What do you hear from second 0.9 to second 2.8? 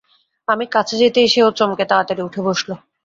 যেতেই সেও চমকে তাড়াতাড়ি উঠে বসল।